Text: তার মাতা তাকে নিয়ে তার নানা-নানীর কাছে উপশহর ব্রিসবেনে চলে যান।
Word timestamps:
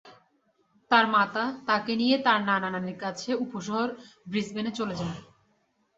তার 0.91 1.05
মাতা 1.07 1.43
তাকে 1.67 1.91
নিয়ে 1.95 2.15
তার 2.25 2.39
নানা-নানীর 2.49 2.97
কাছে 2.97 3.29
উপশহর 3.43 3.89
ব্রিসবেনে 4.27 4.71
চলে 4.79 4.95
যান। 4.95 5.11